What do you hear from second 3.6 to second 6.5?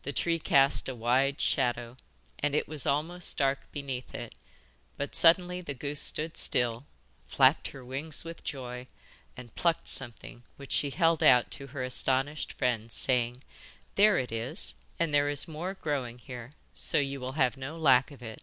beneath it, but suddenly the goose stood